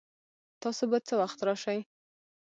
[0.61, 1.79] تاسو به څه وخت راشئ؟